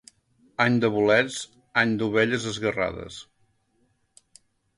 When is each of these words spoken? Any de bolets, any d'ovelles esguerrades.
Any 0.63 0.77
de 0.85 0.89
bolets, 0.95 1.37
any 1.81 1.93
d'ovelles 1.99 2.49
esguerrades. 2.53 3.21